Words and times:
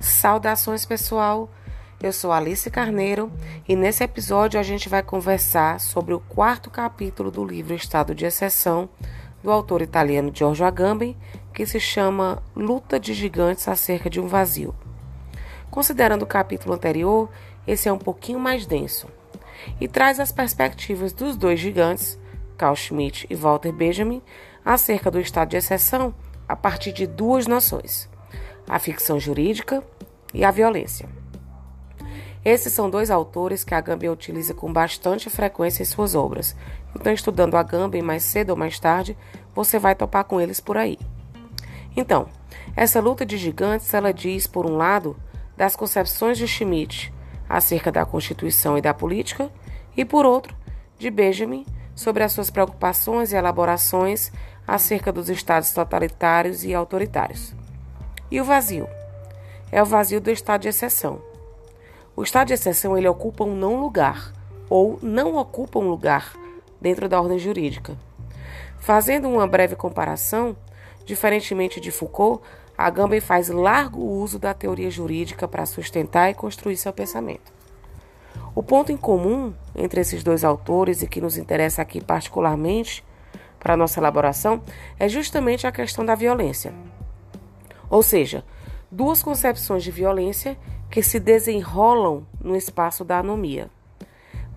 Saudações, 0.00 0.86
pessoal! 0.86 1.50
Eu 2.00 2.12
sou 2.12 2.30
Alice 2.30 2.70
Carneiro 2.70 3.32
e 3.68 3.74
nesse 3.74 4.04
episódio 4.04 4.58
a 4.58 4.62
gente 4.62 4.88
vai 4.88 5.02
conversar 5.02 5.80
sobre 5.80 6.14
o 6.14 6.20
quarto 6.20 6.70
capítulo 6.70 7.32
do 7.32 7.44
livro 7.44 7.74
Estado 7.74 8.14
de 8.14 8.24
Exceção, 8.24 8.88
do 9.42 9.50
autor 9.50 9.82
italiano 9.82 10.30
Giorgio 10.32 10.64
Agamben, 10.64 11.16
que 11.52 11.66
se 11.66 11.80
chama 11.80 12.40
Luta 12.54 13.00
de 13.00 13.12
Gigantes 13.12 13.66
acerca 13.66 14.08
de 14.08 14.20
um 14.20 14.28
vazio. 14.28 14.72
Considerando 15.68 16.22
o 16.22 16.26
capítulo 16.26 16.74
anterior, 16.74 17.28
esse 17.66 17.88
é 17.88 17.92
um 17.92 17.98
pouquinho 17.98 18.38
mais 18.38 18.66
denso 18.66 19.08
e 19.80 19.88
traz 19.88 20.20
as 20.20 20.30
perspectivas 20.30 21.12
dos 21.12 21.36
dois 21.36 21.58
gigantes, 21.58 22.16
Carl 22.56 22.76
Schmitt 22.76 23.26
e 23.28 23.34
Walter 23.34 23.72
Benjamin, 23.72 24.22
acerca 24.64 25.10
do 25.10 25.18
estado 25.18 25.48
de 25.48 25.56
exceção 25.56 26.14
a 26.48 26.54
partir 26.54 26.92
de 26.92 27.04
duas 27.04 27.48
noções 27.48 28.08
a 28.68 28.78
ficção 28.78 29.18
jurídica 29.18 29.82
e 30.32 30.44
a 30.44 30.50
violência. 30.50 31.08
Esses 32.44 32.72
são 32.72 32.88
dois 32.88 33.10
autores 33.10 33.64
que 33.64 33.74
a 33.74 33.78
Agamben 33.78 34.10
utiliza 34.10 34.54
com 34.54 34.72
bastante 34.72 35.28
frequência 35.28 35.82
em 35.82 35.86
suas 35.86 36.14
obras. 36.14 36.56
Então, 36.94 37.12
estudando 37.12 37.56
a 37.56 37.60
Agamben 37.60 38.02
mais 38.02 38.22
cedo 38.22 38.50
ou 38.50 38.56
mais 38.56 38.78
tarde, 38.78 39.16
você 39.54 39.78
vai 39.78 39.94
topar 39.94 40.24
com 40.24 40.40
eles 40.40 40.60
por 40.60 40.76
aí. 40.76 40.98
Então, 41.96 42.28
essa 42.76 43.00
luta 43.00 43.26
de 43.26 43.36
gigantes, 43.36 43.92
ela 43.92 44.12
diz, 44.12 44.46
por 44.46 44.64
um 44.64 44.76
lado, 44.76 45.16
das 45.56 45.74
concepções 45.74 46.38
de 46.38 46.46
Schmitt 46.46 47.12
acerca 47.48 47.90
da 47.90 48.04
Constituição 48.04 48.78
e 48.78 48.80
da 48.80 48.94
política, 48.94 49.50
e 49.96 50.04
por 50.04 50.24
outro, 50.24 50.56
de 50.98 51.10
Benjamin 51.10 51.66
sobre 51.94 52.22
as 52.22 52.32
suas 52.32 52.50
preocupações 52.50 53.32
e 53.32 53.36
elaborações 53.36 54.30
acerca 54.66 55.10
dos 55.10 55.28
estados 55.28 55.72
totalitários 55.72 56.62
e 56.62 56.72
autoritários. 56.72 57.54
E 58.30 58.40
o 58.40 58.44
vazio? 58.44 58.97
É 59.70 59.82
o 59.82 59.86
vazio 59.86 60.20
do 60.20 60.30
estado 60.30 60.62
de 60.62 60.68
exceção. 60.68 61.20
O 62.16 62.22
estado 62.22 62.48
de 62.48 62.54
exceção 62.54 62.96
ele 62.96 63.06
ocupa 63.06 63.44
um 63.44 63.54
não 63.54 63.80
lugar 63.80 64.32
ou 64.68 64.98
não 65.02 65.36
ocupa 65.36 65.78
um 65.78 65.88
lugar 65.88 66.32
dentro 66.80 67.08
da 67.08 67.20
ordem 67.20 67.38
jurídica. 67.38 67.96
Fazendo 68.78 69.28
uma 69.28 69.46
breve 69.46 69.76
comparação, 69.76 70.56
diferentemente 71.04 71.80
de 71.80 71.90
Foucault, 71.90 72.42
Agamben 72.76 73.20
faz 73.20 73.48
largo 73.48 74.00
uso 74.00 74.38
da 74.38 74.54
teoria 74.54 74.90
jurídica 74.90 75.46
para 75.46 75.66
sustentar 75.66 76.30
e 76.30 76.34
construir 76.34 76.76
seu 76.76 76.92
pensamento. 76.92 77.52
O 78.54 78.62
ponto 78.62 78.90
em 78.90 78.96
comum 78.96 79.52
entre 79.74 80.00
esses 80.00 80.22
dois 80.22 80.44
autores 80.44 81.02
e 81.02 81.06
que 81.06 81.20
nos 81.20 81.36
interessa 81.36 81.82
aqui 81.82 82.00
particularmente 82.00 83.04
para 83.58 83.76
nossa 83.76 84.00
elaboração 84.00 84.62
é 84.98 85.08
justamente 85.08 85.66
a 85.66 85.72
questão 85.72 86.04
da 86.04 86.14
violência. 86.14 86.72
Ou 87.90 88.02
seja, 88.02 88.44
duas 88.90 89.22
concepções 89.22 89.82
de 89.82 89.90
violência 89.90 90.56
que 90.90 91.02
se 91.02 91.20
desenrolam 91.20 92.26
no 92.40 92.56
espaço 92.56 93.04
da 93.04 93.18
anomia. 93.18 93.70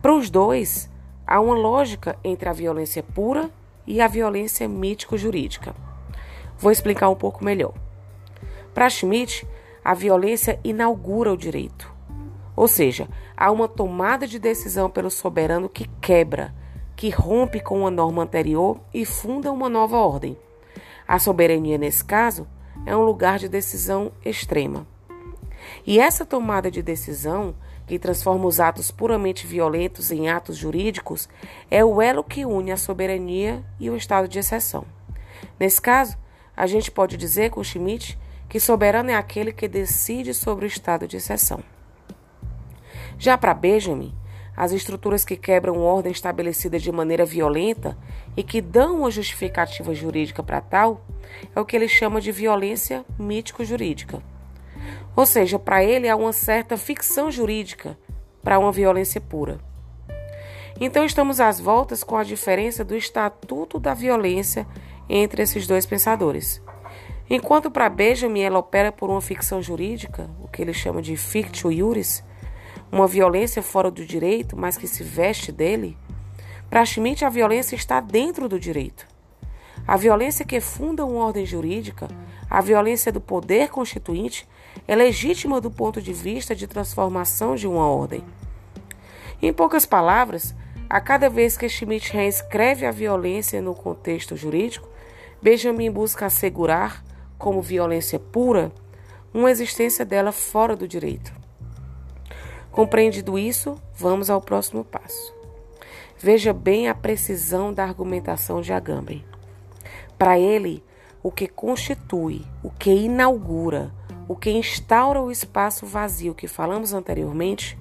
Para 0.00 0.14
os 0.14 0.30
dois, 0.30 0.88
há 1.26 1.40
uma 1.40 1.54
lógica 1.54 2.16
entre 2.22 2.48
a 2.48 2.52
violência 2.52 3.02
pura 3.02 3.50
e 3.86 4.00
a 4.00 4.08
violência 4.08 4.68
mítico-jurídica. 4.68 5.74
Vou 6.58 6.70
explicar 6.70 7.08
um 7.08 7.16
pouco 7.16 7.44
melhor. 7.44 7.74
Para 8.72 8.88
Schmidt, 8.88 9.46
a 9.84 9.94
violência 9.94 10.60
inaugura 10.62 11.32
o 11.32 11.36
direito. 11.36 11.92
Ou 12.54 12.68
seja, 12.68 13.08
há 13.36 13.50
uma 13.50 13.66
tomada 13.66 14.26
de 14.26 14.38
decisão 14.38 14.90
pelo 14.90 15.10
soberano 15.10 15.68
que 15.68 15.88
quebra, 16.00 16.54
que 16.94 17.08
rompe 17.08 17.60
com 17.60 17.80
uma 17.80 17.90
norma 17.90 18.22
anterior 18.22 18.78
e 18.92 19.04
funda 19.04 19.50
uma 19.50 19.68
nova 19.68 19.96
ordem. 19.96 20.36
A 21.08 21.18
soberania, 21.18 21.78
nesse 21.78 22.04
caso, 22.04 22.46
é 22.86 22.96
um 22.96 23.02
lugar 23.02 23.38
de 23.38 23.48
decisão 23.48 24.12
extrema. 24.24 24.86
E 25.86 25.98
essa 25.98 26.24
tomada 26.24 26.70
de 26.70 26.82
decisão, 26.82 27.54
que 27.86 27.98
transforma 27.98 28.46
os 28.46 28.60
atos 28.60 28.90
puramente 28.90 29.46
violentos 29.46 30.10
em 30.10 30.28
atos 30.28 30.56
jurídicos, 30.56 31.28
é 31.70 31.84
o 31.84 32.00
elo 32.00 32.22
que 32.22 32.44
une 32.44 32.70
a 32.70 32.76
soberania 32.76 33.64
e 33.78 33.90
o 33.90 33.96
estado 33.96 34.28
de 34.28 34.38
exceção. 34.38 34.84
Nesse 35.58 35.80
caso, 35.80 36.16
a 36.56 36.66
gente 36.66 36.90
pode 36.90 37.16
dizer 37.16 37.50
com 37.50 37.64
Schmitt 37.64 38.18
que 38.48 38.60
soberano 38.60 39.10
é 39.10 39.14
aquele 39.14 39.52
que 39.52 39.68
decide 39.68 40.34
sobre 40.34 40.64
o 40.64 40.68
estado 40.68 41.06
de 41.06 41.16
exceção. 41.16 41.60
Já 43.18 43.36
para 43.36 43.54
Benjamin, 43.54 44.14
as 44.56 44.72
estruturas 44.72 45.24
que 45.24 45.36
quebram 45.36 45.78
ordem 45.78 46.12
estabelecida 46.12 46.78
de 46.78 46.90
maneira 46.92 47.24
violenta 47.24 47.96
e 48.36 48.42
que 48.42 48.60
dão 48.60 48.98
uma 48.98 49.10
justificativa 49.10 49.94
jurídica 49.94 50.42
para 50.42 50.60
tal 50.60 51.04
é 51.54 51.60
o 51.60 51.64
que 51.64 51.76
ele 51.76 51.88
chama 51.88 52.20
de 52.20 52.32
violência 52.32 53.04
mítico-jurídica. 53.18 54.22
Ou 55.14 55.26
seja, 55.26 55.58
para 55.58 55.84
ele 55.84 56.08
há 56.08 56.16
uma 56.16 56.32
certa 56.32 56.76
ficção 56.76 57.30
jurídica 57.30 57.98
para 58.42 58.58
uma 58.58 58.72
violência 58.72 59.20
pura. 59.20 59.58
Então 60.80 61.04
estamos 61.04 61.40
às 61.40 61.60
voltas 61.60 62.02
com 62.02 62.16
a 62.16 62.24
diferença 62.24 62.84
do 62.84 62.96
estatuto 62.96 63.78
da 63.78 63.92
violência 63.92 64.66
entre 65.08 65.42
esses 65.42 65.66
dois 65.66 65.84
pensadores. 65.84 66.62
Enquanto 67.28 67.70
para 67.70 67.88
Benjamin 67.88 68.40
ela 68.40 68.58
opera 68.58 68.90
por 68.90 69.10
uma 69.10 69.20
ficção 69.20 69.62
jurídica, 69.62 70.28
o 70.42 70.48
que 70.48 70.62
ele 70.62 70.72
chama 70.72 71.02
de 71.02 71.16
fictio 71.16 71.70
iuris, 71.70 72.24
uma 72.92 73.06
violência 73.06 73.62
fora 73.62 73.90
do 73.90 74.04
direito, 74.04 74.56
mas 74.56 74.76
que 74.76 74.86
se 74.86 75.02
veste 75.02 75.52
dele, 75.52 75.96
Schmitt 76.84 77.24
a 77.24 77.28
violência 77.28 77.74
está 77.74 78.00
dentro 78.00 78.48
do 78.48 78.58
direito. 78.58 79.06
A 79.86 79.96
violência 79.96 80.44
que 80.44 80.60
funda 80.60 81.04
uma 81.04 81.24
ordem 81.24 81.44
jurídica, 81.46 82.08
a 82.48 82.60
violência 82.60 83.10
do 83.10 83.20
poder 83.20 83.70
constituinte, 83.70 84.46
é 84.86 84.94
legítima 84.94 85.60
do 85.60 85.70
ponto 85.70 86.00
de 86.00 86.12
vista 86.12 86.54
de 86.54 86.66
transformação 86.66 87.54
de 87.54 87.66
uma 87.66 87.86
ordem. 87.86 88.24
Em 89.42 89.52
poucas 89.52 89.86
palavras, 89.86 90.54
a 90.88 91.00
cada 91.00 91.28
vez 91.28 91.56
que 91.56 91.68
Schmitt 91.68 92.12
reescreve 92.12 92.84
a 92.84 92.90
violência 92.90 93.62
no 93.62 93.74
contexto 93.74 94.36
jurídico, 94.36 94.88
Benjamin 95.40 95.90
busca 95.90 96.26
assegurar, 96.26 97.02
como 97.38 97.62
violência 97.62 98.18
pura, 98.18 98.70
uma 99.32 99.50
existência 99.50 100.04
dela 100.04 100.32
fora 100.32 100.76
do 100.76 100.86
direito. 100.86 101.39
Compreendido 102.70 103.38
isso, 103.38 103.76
vamos 103.96 104.30
ao 104.30 104.40
próximo 104.40 104.84
passo. 104.84 105.34
Veja 106.18 106.52
bem 106.52 106.88
a 106.88 106.94
precisão 106.94 107.72
da 107.72 107.82
argumentação 107.82 108.60
de 108.60 108.72
Agamben. 108.72 109.24
Para 110.18 110.38
ele, 110.38 110.84
o 111.22 111.30
que 111.30 111.48
constitui, 111.48 112.44
o 112.62 112.70
que 112.70 112.90
inaugura, 112.90 113.92
o 114.28 114.36
que 114.36 114.50
instaura 114.50 115.20
o 115.20 115.30
espaço 115.30 115.84
vazio 115.84 116.34
que 116.34 116.46
falamos 116.46 116.92
anteriormente 116.92 117.76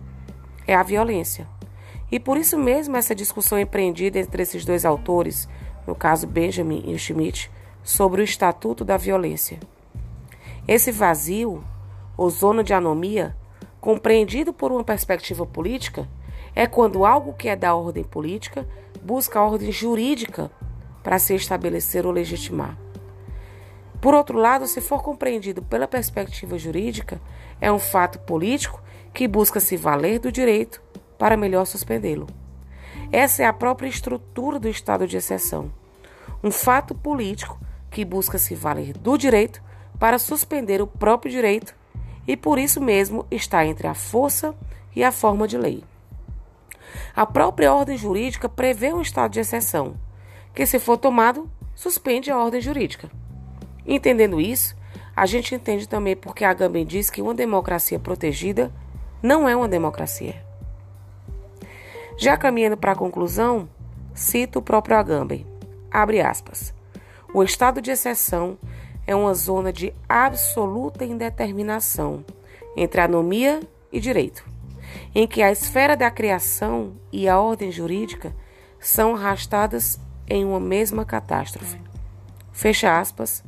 é 0.66 0.73
a 0.73 0.83
violência. 0.83 1.47
E 2.11 2.19
por 2.19 2.38
isso 2.38 2.57
mesmo 2.57 2.97
essa 2.97 3.13
discussão 3.13 3.59
empreendida 3.59 4.17
entre 4.17 4.41
esses 4.41 4.66
dois 4.66 4.83
autores, 4.83 5.47
no 5.85 5.94
caso 5.94 6.25
Benjamin 6.25 6.83
e 6.88 6.97
Schmidt, 6.97 7.51
sobre 7.83 8.22
o 8.22 8.23
estatuto 8.23 8.83
da 8.83 8.97
violência. 8.97 9.59
Esse 10.67 10.91
vazio, 10.91 11.63
ou 12.17 12.29
zona 12.29 12.63
de 12.63 12.73
anomia, 12.73 13.35
compreendido 13.79 14.51
por 14.51 14.72
uma 14.72 14.84
perspectiva 14.84 15.45
política, 15.45 16.07
é 16.56 16.67
quando 16.67 17.06
algo 17.06 17.34
que 17.34 17.47
é 17.47 17.56
da 17.56 17.73
ordem 17.75 18.03
política 18.03 18.67
busca 19.01 19.40
a 19.40 19.45
ordem 19.45 19.72
jurídica 19.72 20.51
para 21.03 21.19
se 21.19 21.34
estabelecer 21.35 22.06
ou 22.06 22.12
legitimar. 22.12 22.78
Por 24.01 24.13
outro 24.13 24.38
lado, 24.38 24.66
se 24.67 24.79
for 24.81 25.03
compreendido 25.03 25.62
pela 25.62 25.88
perspectiva 25.88 26.57
jurídica, 26.57 27.22
é 27.59 27.72
um 27.72 27.79
fato 27.79 28.19
político 28.19 28.81
que 29.13 29.28
busca 29.28 29.59
se 29.59 29.75
valer 29.75 30.19
do 30.19 30.31
direito 30.31 30.81
para 31.17 31.35
melhor 31.35 31.66
suspendê-lo. 31.66 32.28
Essa 33.11 33.44
é 33.44 33.46
a 33.46 33.53
própria 33.53 33.88
estrutura 33.88 34.59
do 34.59 34.69
estado 34.69 35.07
de 35.07 35.17
exceção. 35.17 35.72
Um 36.44 36.51
fato 36.51 36.96
político 36.96 37.59
que 37.91 38.06
busca 38.06 38.37
se 38.37 38.55
valer 38.55 38.93
do 38.93 39.17
direito 39.17 39.61
para 39.99 40.20
suspender 40.20 40.81
o 40.81 40.87
próprio 40.87 41.31
direito 41.31 41.76
e 42.29 42.37
por 42.37 42.59
isso 42.59 42.79
mesmo 42.79 43.26
está 43.31 43.66
entre 43.66 43.87
a 43.87 43.96
força 43.96 44.53
e 44.96 45.03
a 45.03 45.11
forma 45.11 45.47
de 45.47 45.58
lei. 45.58 45.84
A 47.16 47.26
própria 47.26 47.73
ordem 47.73 47.97
jurídica 47.97 48.47
prevê 48.47 48.93
um 48.93 49.02
estado 49.02 49.31
de 49.31 49.40
exceção, 49.40 49.96
que, 50.53 50.64
se 50.64 50.78
for 50.78 50.96
tomado, 50.96 51.49
suspende 51.73 52.29
a 52.29 52.37
ordem 52.37 52.61
jurídica. 52.61 53.09
Entendendo 53.84 54.40
isso, 54.40 54.78
a 55.16 55.26
gente 55.26 55.55
entende 55.55 55.90
também 55.90 56.16
porque 56.16 56.46
Agamben 56.46 56.85
diz 56.85 57.09
que 57.09 57.20
uma 57.20 57.34
democracia 57.34 57.97
protegida 57.97 58.72
não 59.23 59.49
é 59.49 59.55
uma 59.55 59.67
democracia. 59.67 60.35
Já 62.16 62.37
caminhando 62.37 62.78
para 62.78 62.91
a 62.91 62.96
conclusão, 62.96 63.67
cito 64.14 64.59
o 64.59 64.61
próprio 64.61 64.97
Agamben. 64.97 65.47
Abre 65.90 66.22
aspas. 66.22 66.76
O 67.34 67.41
estado 67.41 67.81
de 67.81 67.90
exceção 67.90 68.55
é 69.09 69.16
uma 69.16 69.34
zona 69.34 69.73
de 69.73 69.91
absoluta 70.08 71.03
indeterminação 71.03 72.23
entre 72.78 73.02
anomia 73.02 73.59
e 73.91 74.00
direito, 74.00 74.46
em 75.16 75.26
que 75.26 75.41
a 75.41 75.52
esfera 75.52 75.97
da 75.97 76.11
criação 76.11 76.94
e 77.11 77.28
a 77.28 77.40
ordem 77.40 77.72
jurídica 77.72 78.35
são 78.79 79.16
arrastadas 79.16 80.00
em 80.28 80.46
uma 80.46 80.59
mesma 80.59 81.03
catástrofe. 81.03 81.82
Fecha 82.52 83.00
aspas, 83.00 83.44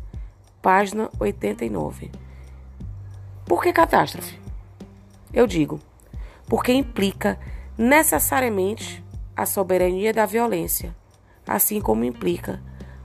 página 0.64 1.12
89. 1.20 2.10
Por 3.46 3.62
que 3.62 3.72
catástrofe? 3.72 4.40
Eu 5.32 5.46
digo, 5.46 5.80
porque 6.48 6.74
implica 6.74 7.40
necessariamente 7.78 9.06
a 9.38 9.46
soberania 9.46 10.12
da 10.12 10.26
violência, 10.26 10.96
assim 11.48 11.80
como 11.80 12.04
implica 12.04 12.60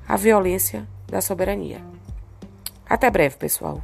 a 0.09 0.17
violência 0.17 0.88
da 1.06 1.20
soberania. 1.20 1.95
Até 2.88 3.11
breve, 3.11 3.37
pessoal. 3.37 3.83